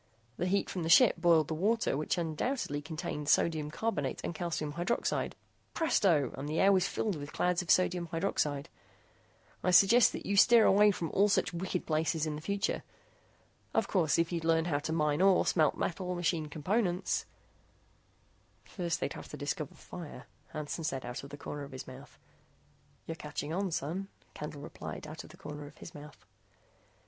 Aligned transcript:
The 0.37 0.47
heat 0.47 0.67
from 0.67 0.81
the 0.81 0.89
ship 0.89 1.17
boiled 1.17 1.47
the 1.47 1.53
water 1.53 1.95
which 1.95 2.17
undoubtedly 2.17 2.81
contained 2.81 3.29
sodium 3.29 3.69
carbonate 3.69 4.19
and 4.23 4.33
calcium 4.33 4.71
hydroxide; 4.73 5.35
presto, 5.75 6.31
and 6.35 6.49
the 6.49 6.59
air 6.59 6.71
was 6.71 6.87
filled 6.87 7.15
with 7.17 7.31
clouds 7.33 7.61
of 7.61 7.69
sodium 7.69 8.07
hydroxide. 8.07 8.67
"I 9.63 9.69
suggest 9.69 10.11
that 10.13 10.25
you 10.25 10.35
steer 10.37 10.65
away 10.65 10.89
from 10.89 11.11
all 11.11 11.29
such 11.29 11.53
wicked 11.53 11.85
places 11.85 12.25
in 12.25 12.35
the 12.35 12.41
future. 12.41 12.81
Of 13.75 13.87
course, 13.87 14.17
if 14.17 14.31
you'd 14.31 14.43
learn 14.43 14.65
how 14.65 14.79
to 14.79 14.91
mine 14.91 15.21
ore, 15.21 15.45
smelt 15.45 15.77
metal, 15.77 16.15
machine 16.15 16.47
components" 16.47 17.27
"First 18.75 19.01
they'd 19.01 19.13
have 19.13 19.29
to 19.29 19.37
discover 19.37 19.75
fire," 19.75 20.25
Hansen 20.47 20.83
said 20.83 21.05
out 21.05 21.23
of 21.23 21.29
the 21.29 21.37
corner 21.37 21.61
of 21.61 21.73
his 21.73 21.85
mouth. 21.85 22.17
"You're 23.05 23.13
catching 23.13 23.53
on, 23.53 23.69
son," 23.69 24.07
Candle 24.33 24.63
said, 24.79 25.05
out 25.05 25.23
of 25.23 25.29
the 25.29 25.37
corner 25.37 25.67
of 25.67 25.77
his 25.77 25.93
mouth. 25.93 26.25